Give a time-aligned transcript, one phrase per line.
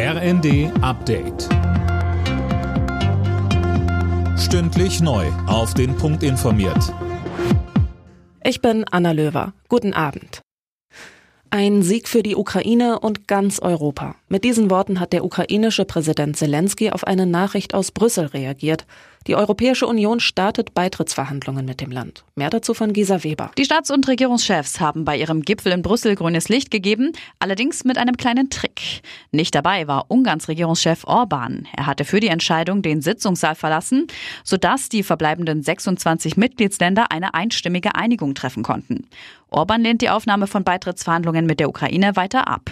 [0.00, 1.48] RND Update.
[4.38, 5.26] Stündlich neu.
[5.48, 6.94] Auf den Punkt informiert.
[8.44, 9.54] Ich bin Anna Löwer.
[9.68, 10.40] Guten Abend.
[11.50, 14.14] Ein Sieg für die Ukraine und ganz Europa.
[14.30, 18.84] Mit diesen Worten hat der ukrainische Präsident Zelensky auf eine Nachricht aus Brüssel reagiert.
[19.26, 22.24] Die Europäische Union startet Beitrittsverhandlungen mit dem Land.
[22.34, 23.50] Mehr dazu von Gisa Weber.
[23.56, 27.96] Die Staats- und Regierungschefs haben bei ihrem Gipfel in Brüssel grünes Licht gegeben, allerdings mit
[27.96, 29.00] einem kleinen Trick.
[29.32, 31.66] Nicht dabei war Ungarns Regierungschef Orban.
[31.74, 34.08] Er hatte für die Entscheidung den Sitzungssaal verlassen,
[34.44, 39.08] sodass die verbleibenden 26 Mitgliedsländer eine einstimmige Einigung treffen konnten.
[39.48, 42.70] Orban lehnt die Aufnahme von Beitrittsverhandlungen mit der Ukraine weiter ab.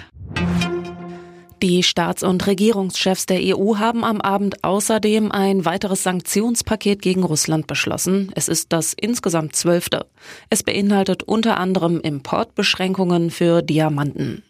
[1.62, 7.66] Die Staats- und Regierungschefs der EU haben am Abend außerdem ein weiteres Sanktionspaket gegen Russland
[7.66, 8.30] beschlossen.
[8.34, 10.04] Es ist das insgesamt zwölfte.
[10.50, 14.42] Es beinhaltet unter anderem Importbeschränkungen für Diamanten.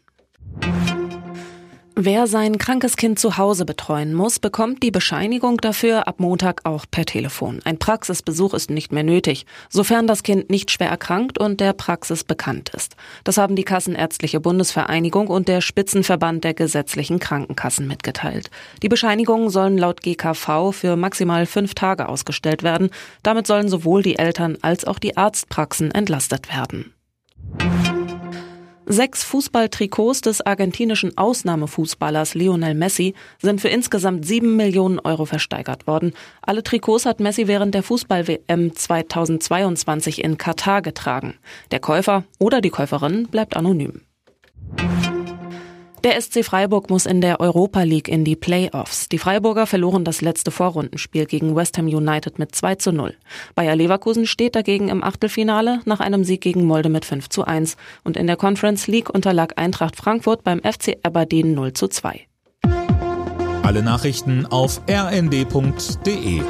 [1.98, 6.84] Wer sein krankes Kind zu Hause betreuen muss, bekommt die Bescheinigung dafür ab Montag auch
[6.90, 7.62] per Telefon.
[7.64, 12.22] Ein Praxisbesuch ist nicht mehr nötig, sofern das Kind nicht schwer erkrankt und der Praxis
[12.22, 12.96] bekannt ist.
[13.24, 18.50] Das haben die Kassenärztliche Bundesvereinigung und der Spitzenverband der gesetzlichen Krankenkassen mitgeteilt.
[18.82, 22.90] Die Bescheinigungen sollen laut GKV für maximal fünf Tage ausgestellt werden.
[23.22, 26.92] Damit sollen sowohl die Eltern als auch die Arztpraxen entlastet werden.
[28.88, 36.12] Sechs Fußballtrikots des argentinischen Ausnahmefußballers Lionel Messi sind für insgesamt sieben Millionen Euro versteigert worden.
[36.40, 41.34] Alle Trikots hat Messi während der Fußball-WM 2022 in Katar getragen.
[41.72, 44.02] Der Käufer oder die Käuferin bleibt anonym.
[46.04, 49.08] Der SC Freiburg muss in der Europa League in die Playoffs.
[49.08, 53.14] Die Freiburger verloren das letzte Vorrundenspiel gegen West Ham United mit 2 zu 0.
[53.54, 57.76] Bayer Leverkusen steht dagegen im Achtelfinale nach einem Sieg gegen Molde mit 5 zu 1.
[58.04, 62.26] Und in der Conference League unterlag Eintracht Frankfurt beim FC Aberdeen 0 zu 2.
[63.62, 66.40] Alle Nachrichten auf rnd.de